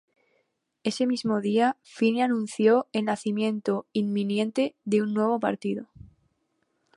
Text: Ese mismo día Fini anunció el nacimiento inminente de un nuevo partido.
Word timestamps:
Ese 0.83 1.05
mismo 1.05 1.41
día 1.41 1.77
Fini 1.83 2.23
anunció 2.23 2.89
el 2.91 3.05
nacimiento 3.05 3.85
inminente 3.93 4.75
de 4.83 5.03
un 5.03 5.13
nuevo 5.13 5.39
partido. 5.39 5.89